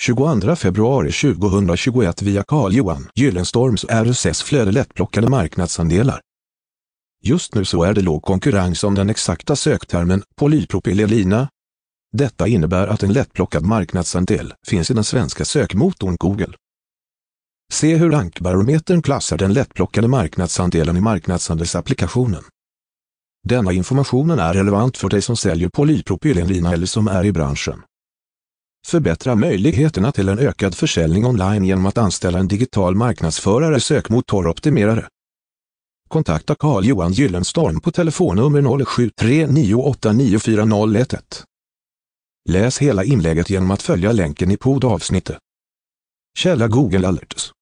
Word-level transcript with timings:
22 0.00 0.56
februari 0.56 1.12
2021 1.12 2.22
via 2.22 2.44
Carl-Johan 2.48 3.08
Gyllenstorms 3.14 3.84
RSS-flöde 3.84 4.72
lättplockade 4.72 5.28
marknadsandelar. 5.28 6.20
Just 7.22 7.54
nu 7.54 7.64
så 7.64 7.82
är 7.82 7.94
det 7.94 8.00
låg 8.00 8.22
konkurrens 8.22 8.84
om 8.84 8.94
den 8.94 9.10
exakta 9.10 9.56
söktermen 9.56 10.22
polypropylelina. 10.36 11.48
Detta 12.12 12.48
innebär 12.48 12.86
att 12.88 13.02
en 13.02 13.12
lättplockad 13.12 13.64
marknadsandel 13.64 14.54
finns 14.66 14.90
i 14.90 14.94
den 14.94 15.04
svenska 15.04 15.44
sökmotorn 15.44 16.16
Google. 16.20 16.54
Se 17.72 17.96
hur 17.96 18.10
rankbarometern 18.10 19.02
klassar 19.02 19.38
den 19.38 19.52
lättplockade 19.52 20.08
marknadsandelen 20.08 20.96
i 20.96 21.00
marknadsandelsapplikationen. 21.00 22.42
Denna 23.48 23.72
informationen 23.72 24.38
är 24.38 24.54
relevant 24.54 24.96
för 24.96 25.08
dig 25.08 25.22
som 25.22 25.36
säljer 25.36 25.68
polypropylenlina 25.68 26.72
eller 26.72 26.86
som 26.86 27.08
är 27.08 27.24
i 27.24 27.32
branschen. 27.32 27.82
Förbättra 28.86 29.34
möjligheterna 29.34 30.12
till 30.12 30.28
en 30.28 30.38
ökad 30.38 30.74
försäljning 30.74 31.26
online 31.26 31.64
genom 31.64 31.86
att 31.86 31.98
anställa 31.98 32.38
en 32.38 32.48
digital 32.48 32.94
marknadsförare 32.94 33.80
sökmotoroptimerare. 33.80 35.08
Kontakta 36.08 36.54
Carl-Johan 36.54 37.12
Gyllenstorm 37.12 37.80
på 37.80 37.90
telefonnummer 37.90 38.62
0739894011. 38.62 41.18
Läs 42.48 42.78
hela 42.78 43.04
inlägget 43.04 43.50
genom 43.50 43.70
att 43.70 43.82
följa 43.82 44.12
länken 44.12 44.50
i 44.50 44.56
poddavsnittet. 44.56 45.38
Källa 46.38 46.68
Google 46.68 47.08
Alerts 47.08 47.52